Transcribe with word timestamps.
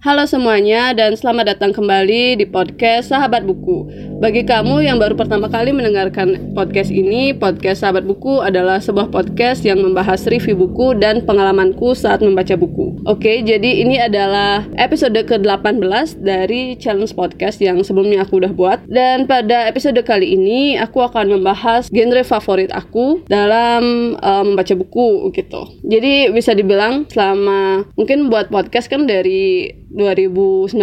Halo 0.00 0.24
semuanya 0.24 0.96
dan 0.96 1.12
selamat 1.12 1.52
datang 1.52 1.76
kembali 1.76 2.40
di 2.40 2.48
podcast 2.48 3.12
Sahabat 3.12 3.44
Buku. 3.44 3.84
Bagi 4.16 4.48
kamu 4.48 4.80
yang 4.88 4.96
baru 4.96 5.12
pertama 5.12 5.52
kali 5.52 5.76
mendengarkan 5.76 6.56
podcast 6.56 6.88
ini, 6.88 7.36
podcast 7.36 7.84
Sahabat 7.84 8.08
Buku 8.08 8.40
adalah 8.40 8.80
sebuah 8.80 9.12
podcast 9.12 9.60
yang 9.60 9.84
membahas 9.84 10.24
review 10.24 10.56
buku 10.56 10.96
dan 10.96 11.20
pengalamanku 11.28 11.92
saat 11.92 12.24
membaca 12.24 12.56
buku. 12.56 12.96
Oke, 13.04 13.44
jadi 13.44 13.84
ini 13.84 14.00
adalah 14.00 14.64
episode 14.80 15.20
ke-18 15.20 16.16
dari 16.24 16.80
challenge 16.80 17.12
podcast 17.12 17.60
yang 17.60 17.84
sebelumnya 17.84 18.24
aku 18.24 18.40
udah 18.40 18.56
buat. 18.56 18.88
Dan 18.88 19.28
pada 19.28 19.68
episode 19.68 20.00
kali 20.00 20.32
ini 20.32 20.80
aku 20.80 21.04
akan 21.04 21.28
membahas 21.28 21.92
genre 21.92 22.24
favorit 22.24 22.72
aku 22.72 23.20
dalam 23.28 24.16
uh, 24.16 24.48
membaca 24.48 24.72
buku 24.72 25.28
gitu. 25.36 25.76
Jadi 25.84 26.32
bisa 26.32 26.56
dibilang 26.56 27.04
selama 27.12 27.84
mungkin 28.00 28.32
buat 28.32 28.48
podcast 28.48 28.88
kan 28.88 29.04
dari 29.04 29.76
2019 29.92 30.74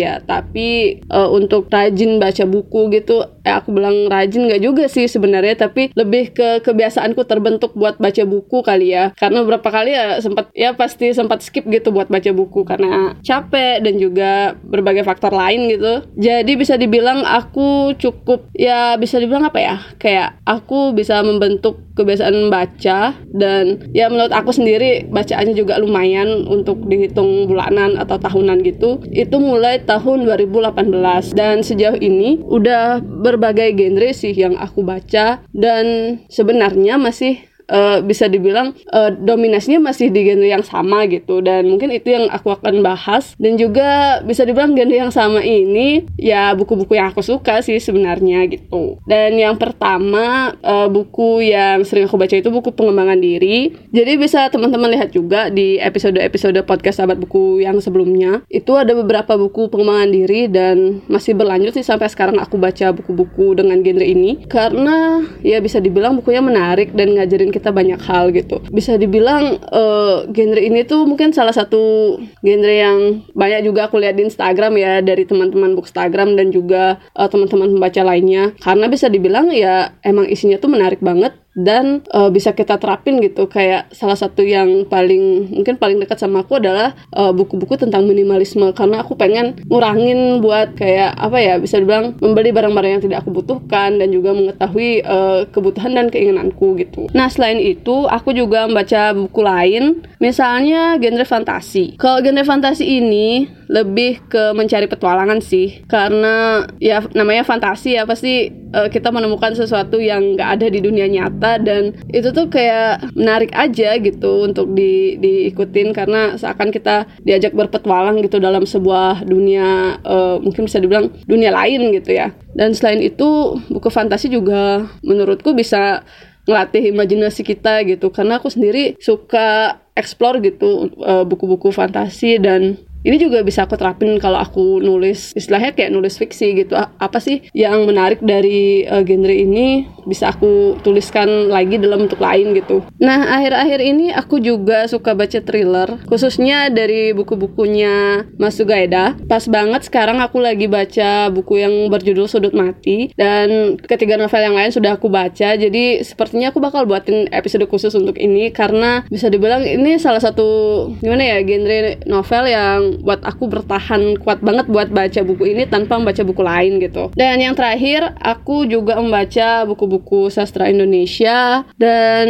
ya. 0.00 0.20
Tapi 0.24 1.00
uh, 1.08 1.28
untuk 1.30 1.68
rajin 1.68 2.16
baca 2.18 2.44
buku 2.48 2.92
gitu 2.92 3.24
eh 3.44 3.52
aku 3.52 3.76
bilang 3.76 4.08
rajin 4.08 4.48
nggak 4.48 4.62
juga 4.62 4.84
sih 4.88 5.06
sebenarnya. 5.06 5.56
Tapi 5.56 5.92
lebih 5.92 6.32
ke 6.32 6.64
kebiasaanku 6.64 7.24
terbentuk 7.28 7.76
buat 7.76 8.00
baca 8.00 8.22
buku 8.24 8.64
kali 8.64 8.96
ya. 8.96 9.12
Karena 9.16 9.44
beberapa 9.44 9.68
kali 9.68 9.92
ya 9.92 10.18
sempat 10.24 10.50
ya 10.56 10.72
pasti 10.74 11.12
sempat 11.12 11.44
skip 11.44 11.68
gitu 11.68 11.92
buat 11.92 12.08
baca 12.08 12.30
buku. 12.32 12.64
Karena 12.64 13.16
capek 13.20 13.84
dan 13.84 13.94
juga 14.00 14.56
berbagai 14.64 15.04
faktor 15.04 15.32
lain 15.32 15.68
gitu. 15.70 16.04
Jadi 16.16 16.52
bisa 16.56 16.74
dibilang 16.80 17.22
aku 17.24 17.94
cukup 18.00 18.48
ya 18.56 18.96
bisa 18.96 19.20
dibilang 19.20 19.46
apa 19.46 19.58
ya? 19.60 19.76
Kayak 20.00 20.40
aku 20.48 20.96
bisa 20.96 21.20
membentuk 21.20 21.84
kebiasaan 21.94 22.50
baca 22.50 23.14
dan 23.30 23.86
ya 23.94 24.10
menurut 24.10 24.34
aku 24.34 24.50
sendiri 24.50 25.06
bacaannya 25.08 25.54
juga 25.54 25.78
lumayan 25.78 26.46
untuk 26.50 26.82
dihitung 26.90 27.46
bulanan 27.46 27.94
atau 27.94 28.18
tahunan 28.18 28.53
gitu 28.62 29.02
itu 29.10 29.36
mulai 29.40 29.82
tahun 29.82 30.28
2018 30.28 31.32
dan 31.34 31.64
sejauh 31.64 31.98
ini 31.98 32.44
udah 32.44 33.00
berbagai 33.00 33.74
genre 33.74 34.10
sih 34.14 34.36
yang 34.36 34.54
aku 34.60 34.84
baca. 34.84 35.42
Dan 35.50 36.18
sebenarnya 36.28 37.00
masih 37.00 37.40
uh, 37.68 37.98
bisa 38.04 38.28
dibilang 38.28 38.76
uh, 38.92 39.10
dominasinya 39.12 39.92
masih 39.92 40.10
di 40.12 40.26
genre 40.26 40.48
yang 40.48 40.64
sama 40.64 41.06
gitu. 41.08 41.40
Dan 41.40 41.68
mungkin 41.70 41.92
itu 41.92 42.12
yang 42.12 42.28
aku 42.28 42.52
akan 42.52 42.84
bahas. 42.84 43.36
Dan 43.40 43.56
juga 43.56 44.20
bisa 44.24 44.44
dibilang 44.44 44.76
genre 44.76 44.94
yang 44.94 45.12
sama 45.12 45.40
ini 45.40 46.04
ya 46.18 46.52
buku-buku 46.56 46.96
yang 46.96 47.12
aku 47.12 47.24
suka 47.24 47.60
sih 47.64 47.78
sebenarnya 47.80 48.44
gitu. 48.50 48.98
Dan 49.08 49.36
yang 49.38 49.56
pertama 49.56 50.56
uh, 50.60 50.88
buku 50.90 51.44
yang 51.48 51.82
sering 51.86 52.08
aku 52.08 52.16
baca 52.20 52.34
itu 52.36 52.50
buku 52.52 52.72
pengembangan 52.74 53.18
diri. 53.20 53.72
Jadi 53.94 54.12
bisa 54.20 54.48
teman-teman 54.50 54.92
lihat 54.94 55.14
juga 55.14 55.48
di 55.48 55.76
episode-episode 55.80 56.56
podcast 56.66 57.00
sahabat 57.00 57.20
buku 57.20 57.64
yang 57.64 57.78
sebelumnya 57.78 58.42
itu 58.50 58.74
ada 58.74 58.92
beberapa 58.94 59.36
buku 59.36 59.70
pengembangan 59.70 60.10
diri 60.10 60.46
dan 60.50 61.04
masih 61.10 61.36
berlanjut 61.36 61.74
sih 61.74 61.86
sampai 61.86 62.08
sekarang 62.10 62.38
aku 62.40 62.56
baca 62.56 62.90
buku-buku 62.92 63.56
dengan 63.58 63.80
genre 63.80 64.06
ini. 64.06 64.44
Karena 64.46 65.22
ya 65.40 65.58
bisa 65.60 65.78
dibilang 65.78 66.18
bukunya 66.18 66.42
menarik 66.42 66.92
dan 66.94 67.14
ngajarin 67.14 67.53
kita 67.54 67.70
banyak 67.70 68.02
hal 68.02 68.34
gitu. 68.34 68.58
Bisa 68.74 68.98
dibilang 68.98 69.62
uh, 69.70 70.26
genre 70.34 70.58
ini 70.58 70.82
tuh 70.82 71.06
mungkin 71.06 71.30
salah 71.30 71.54
satu 71.54 72.18
genre 72.42 72.74
yang 72.74 73.22
banyak 73.30 73.62
juga 73.62 73.86
aku 73.86 74.02
lihat 74.02 74.18
di 74.18 74.26
Instagram 74.26 74.74
ya 74.74 74.98
dari 74.98 75.22
teman-teman 75.22 75.78
Instagram 75.78 76.34
dan 76.34 76.50
juga 76.50 76.98
uh, 77.14 77.30
teman-teman 77.30 77.78
pembaca 77.78 78.02
lainnya. 78.02 78.50
Karena 78.58 78.90
bisa 78.90 79.06
dibilang 79.06 79.54
ya 79.54 79.94
emang 80.02 80.26
isinya 80.26 80.58
tuh 80.58 80.74
menarik 80.74 80.98
banget 80.98 81.43
dan 81.56 82.04
uh, 82.12 82.28
bisa 82.28 82.52
kita 82.52 82.76
terapin 82.76 83.22
gitu. 83.22 83.48
Kayak 83.48 83.88
salah 83.94 84.18
satu 84.18 84.44
yang 84.44 84.84
paling 84.86 85.54
mungkin 85.54 85.80
paling 85.80 85.98
dekat 86.02 86.20
sama 86.20 86.44
aku 86.44 86.60
adalah 86.60 86.92
buku 87.14 87.54
buku-buku 87.54 87.86
tentang 87.86 88.08
minimalisme. 88.10 88.74
Karena 88.74 89.06
aku 89.06 89.14
pengen 89.14 89.62
ngurangin 89.70 90.42
buat 90.42 90.74
kayak 90.74 91.14
apa 91.14 91.38
ya 91.38 91.54
bisa 91.62 91.78
dibilang 91.78 92.18
membeli 92.18 92.50
barang-barang 92.50 92.98
yang 92.98 93.02
tidak 93.04 93.18
aku 93.22 93.30
butuhkan 93.30 94.02
dan 94.02 94.10
juga 94.10 94.34
mengetahui 94.34 95.06
uh, 95.06 95.46
kebutuhan 95.54 95.94
dan 95.94 96.06
keinginanku 96.10 96.74
gitu. 96.82 97.06
Nah 97.14 97.30
selain 97.30 97.62
itu 97.62 98.10
aku 98.10 98.34
juga 98.34 98.66
membaca 98.66 99.14
buku 99.14 99.40
lain 99.44 99.84
misalnya 100.24 100.96
genre 100.96 101.28
fantasi. 101.28 102.00
Kalau 102.00 102.24
genre 102.24 102.40
fantasi 102.40 103.04
ini 103.04 103.44
lebih 103.68 104.24
ke 104.32 104.56
mencari 104.56 104.88
petualangan 104.88 105.44
sih. 105.44 105.84
Karena 105.84 106.64
ya 106.80 107.04
namanya 107.12 107.44
fantasi 107.44 108.00
ya 108.00 108.08
pasti 108.08 108.48
uh, 108.72 108.88
kita 108.88 109.12
menemukan 109.12 109.52
sesuatu 109.52 110.00
yang 110.00 110.40
nggak 110.40 110.50
ada 110.56 110.66
di 110.72 110.80
dunia 110.80 111.04
nyata 111.04 111.60
dan 111.60 111.92
itu 112.08 112.32
tuh 112.32 112.48
kayak 112.48 113.12
menarik 113.12 113.52
aja 113.52 114.00
gitu 114.00 114.48
untuk 114.48 114.72
di 114.72 115.20
diikutin 115.20 115.92
karena 115.92 116.40
seakan 116.40 116.72
kita 116.72 117.04
diajak 117.20 117.52
berpetualang 117.52 118.24
gitu 118.24 118.40
dalam 118.40 118.64
sebuah 118.64 119.28
dunia 119.28 120.00
uh, 120.00 120.40
mungkin 120.40 120.64
bisa 120.64 120.80
dibilang 120.80 121.12
dunia 121.28 121.52
lain 121.52 121.92
gitu 121.92 122.16
ya. 122.16 122.32
Dan 122.56 122.72
selain 122.72 123.04
itu 123.04 123.60
buku 123.68 123.92
fantasi 123.92 124.32
juga 124.32 124.88
menurutku 125.04 125.52
bisa 125.52 126.00
ngelatih 126.44 126.92
imajinasi 126.92 127.42
kita 127.42 127.82
gitu. 127.88 128.12
Karena 128.12 128.38
aku 128.38 128.52
sendiri 128.52 128.96
suka 129.00 129.80
explore 129.94 130.42
gitu 130.42 130.90
eh, 130.98 131.24
buku-buku 131.24 131.70
fantasi 131.70 132.42
dan 132.42 132.78
ini 133.04 133.20
juga 133.20 133.44
bisa 133.44 133.68
aku 133.68 133.76
terapin 133.76 134.16
kalau 134.16 134.40
aku 134.40 134.80
nulis 134.80 135.36
istilahnya 135.36 135.76
kayak 135.76 135.92
nulis 135.92 136.16
fiksi 136.16 136.56
gitu. 136.64 136.74
Apa 136.74 137.20
sih 137.20 137.44
yang 137.52 137.84
menarik 137.84 138.24
dari 138.24 138.88
uh, 138.88 139.04
genre 139.04 139.36
ini 139.36 139.84
bisa 140.08 140.32
aku 140.32 140.80
tuliskan 140.80 141.52
lagi 141.52 141.76
dalam 141.76 142.08
bentuk 142.08 142.20
lain 142.20 142.56
gitu. 142.56 142.80
Nah 143.00 143.36
akhir-akhir 143.40 143.80
ini 143.84 144.12
aku 144.12 144.40
juga 144.40 144.88
suka 144.88 145.12
baca 145.12 145.40
thriller 145.40 146.00
khususnya 146.08 146.72
dari 146.72 147.12
buku-bukunya 147.12 148.24
Mas 148.40 148.56
Sugaida 148.56 149.16
pas 149.28 149.44
banget 149.48 149.88
sekarang 149.88 150.20
aku 150.24 150.40
lagi 150.40 150.68
baca 150.68 151.28
buku 151.28 151.60
yang 151.60 151.74
berjudul 151.92 152.24
Sudut 152.24 152.56
Mati 152.56 153.12
dan 153.16 153.76
ketiga 153.80 154.16
novel 154.16 154.40
yang 154.40 154.56
lain 154.56 154.72
sudah 154.72 154.96
aku 154.96 155.12
baca. 155.12 155.56
Jadi 155.56 156.00
sepertinya 156.00 156.52
aku 156.52 156.60
bakal 156.60 156.88
buatin 156.88 157.28
episode 157.32 157.68
khusus 157.68 157.92
untuk 157.92 158.16
ini 158.16 158.48
karena 158.48 159.04
bisa 159.12 159.28
dibilang 159.28 159.64
ini 159.64 160.00
salah 160.00 160.20
satu 160.20 160.88
gimana 161.00 161.24
ya 161.24 161.38
genre 161.44 162.00
novel 162.08 162.44
yang 162.48 162.80
buat 163.00 163.24
aku 163.24 163.50
bertahan 163.50 164.20
kuat 164.20 164.44
banget 164.44 164.68
buat 164.70 164.88
baca 164.92 165.20
buku 165.24 165.56
ini 165.56 165.64
tanpa 165.66 165.98
membaca 165.98 166.22
buku 166.22 166.42
lain 166.44 166.78
gitu. 166.78 167.10
Dan 167.16 167.40
yang 167.40 167.56
terakhir, 167.56 168.14
aku 168.20 168.68
juga 168.68 169.00
membaca 169.00 169.64
buku-buku 169.64 170.28
sastra 170.28 170.68
Indonesia 170.68 171.64
dan 171.80 172.26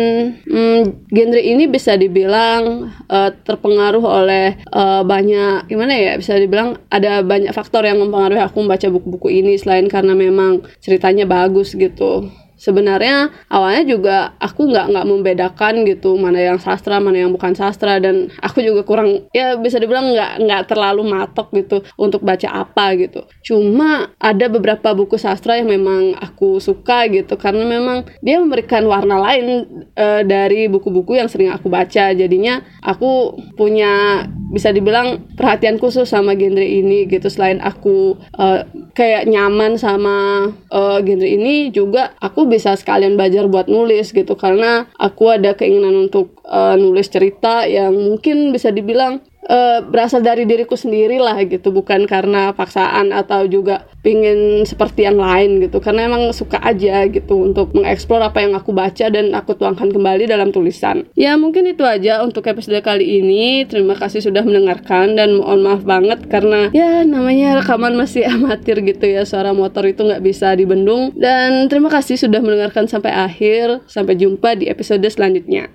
hmm, 0.47 1.11
genre 1.11 1.43
ini 1.43 1.65
bisa 1.67 1.99
dibilang 1.99 2.95
uh, 3.11 3.31
terpengaruh 3.45 4.05
oleh 4.05 4.61
uh, 4.71 5.03
banyak 5.03 5.67
gimana 5.69 5.95
ya 5.97 6.13
bisa 6.19 6.37
dibilang 6.39 6.79
ada 6.93 7.25
banyak 7.25 7.51
faktor 7.51 7.87
yang 7.89 7.99
mempengaruhi 7.99 8.43
aku 8.43 8.63
membaca 8.63 8.87
buku-buku 8.91 9.29
ini 9.31 9.59
selain 9.59 9.89
karena 9.91 10.13
memang 10.15 10.63
ceritanya 10.79 11.25
bagus 11.25 11.75
gitu 11.75 12.29
sebenarnya 12.57 13.31
awalnya 13.51 13.85
juga 13.85 14.17
aku 14.39 14.71
nggak 14.71 14.87
nggak 14.95 15.07
membedakan 15.09 15.75
gitu 15.89 16.17
mana 16.19 16.41
yang 16.41 16.59
sastra 16.59 16.99
mana 16.99 17.27
yang 17.27 17.33
bukan 17.35 17.53
sastra. 17.55 17.99
Dan 17.99 18.31
aku 18.41 18.61
juga 18.63 18.83
kurang 18.87 19.29
ya 19.35 19.59
bisa 19.59 19.79
dibilang 19.79 20.15
nggak 20.15 20.33
nggak 20.45 20.63
terlalu 20.71 21.03
matok 21.07 21.51
gitu 21.55 21.83
untuk 21.99 22.23
baca 22.23 22.65
apa 22.67 22.95
gitu. 22.99 23.27
Cuma 23.45 24.13
ada 24.19 24.47
beberapa 24.49 24.95
buku 24.95 25.19
sastra 25.21 25.59
yang 25.59 25.71
memang 25.71 26.17
aku 26.19 26.59
suka 26.59 27.07
gitu 27.11 27.35
karena 27.37 27.67
memang 27.67 28.09
dia 28.25 28.41
memberikan 28.41 28.85
warna 28.87 29.21
lain 29.21 29.67
uh, 29.97 30.23
dari 30.27 30.67
buku-buku 30.71 31.19
yang 31.19 31.29
sering 31.31 31.51
aku 31.51 31.69
baca. 31.69 32.15
Jadinya 32.15 32.63
aku 32.81 33.37
punya 33.59 34.27
bisa 34.55 34.71
dibilang 34.71 35.27
perhatian 35.35 35.83
khusus 35.83 36.07
sama 36.07 36.39
genre 36.39 36.63
ini 36.63 37.11
gitu. 37.11 37.27
Selain 37.27 37.59
aku 37.59 38.15
uh, 38.39 38.63
kayak 38.95 39.27
nyaman 39.27 39.75
sama 39.75 40.49
uh, 40.71 40.99
genre 41.03 41.27
ini 41.27 41.75
juga 41.75 42.15
aku 42.23 42.47
bisa 42.47 42.79
sekalian 42.79 43.19
belajar 43.19 43.51
buat 43.51 43.67
nulis 43.67 44.15
gitu. 44.15 44.39
Karena 44.39 44.87
aku 44.95 45.35
ada 45.35 45.59
keinginan 45.59 46.07
untuk 46.07 46.39
uh, 46.47 46.79
nulis 46.79 47.11
cerita 47.11 47.67
yang 47.67 47.99
mungkin 47.99 48.55
bisa 48.55 48.71
dibilang 48.71 49.19
uh, 49.49 49.81
berasal 49.85 50.25
dari 50.25 50.49
diriku 50.49 50.77
sendiri 50.77 51.21
lah 51.21 51.37
gitu 51.45 51.71
bukan 51.71 52.09
karena 52.09 52.53
paksaan 52.57 53.13
atau 53.13 53.45
juga 53.49 53.89
pingin 54.05 54.63
seperti 54.69 55.09
yang 55.09 55.17
lain 55.17 55.65
gitu. 55.65 55.81
Karena 55.81 56.07
emang 56.09 56.31
suka 56.37 56.61
aja 56.61 57.09
gitu 57.09 57.49
untuk 57.49 57.73
mengeksplor 57.73 58.21
apa 58.21 58.45
yang 58.45 58.53
aku 58.53 58.77
baca 58.77 59.09
dan 59.09 59.33
aku 59.33 59.57
tuangkan 59.57 59.89
kembali 59.89 60.29
dalam 60.29 60.53
tulisan. 60.53 61.09
Ya 61.17 61.37
mungkin 61.41 61.65
itu 61.65 61.83
aja 61.83 62.21
untuk 62.21 62.45
episode 62.45 62.81
kali 62.85 63.25
ini. 63.25 63.65
Terima 63.65 63.97
kasih 63.97 64.21
sudah 64.21 64.45
mendengarkan 64.45 65.17
dan 65.17 65.41
mohon 65.41 65.65
maaf 65.65 65.83
banget 65.83 66.29
karena 66.29 66.69
ya 66.77 67.03
namanya 67.09 67.65
rekaman 67.65 67.97
masih 67.97 68.29
amatir 68.35 68.85
gitu 68.85 69.09
ya. 69.09 69.25
Suara 69.25 69.57
motor 69.57 69.89
itu 69.89 70.05
nggak 70.05 70.23
bisa 70.23 70.53
dibendung. 70.53 71.17
Dan 71.17 71.73
terima 71.73 71.89
kasih 71.89 72.21
sudah 72.21 72.45
mendengarkan 72.45 72.85
sampai 72.85 73.13
akhir. 73.13 73.85
Sampai 73.89 74.21
jumpa 74.21 74.57
di 74.61 74.69
episode 74.69 75.05
selanjutnya 75.09 75.73